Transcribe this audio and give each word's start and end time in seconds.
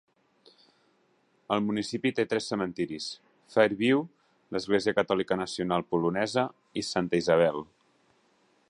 El 1.55 1.61
municipi 1.65 2.11
té 2.19 2.25
tres 2.31 2.47
cementiris: 2.53 3.11
Fairview, 3.57 4.03
l'Església 4.57 4.95
Catòlica 5.03 5.41
Nacional 5.45 5.87
Polonesa 5.93 6.49
i 6.83 6.87
Santa 6.91 7.23
Isabel. 7.25 7.63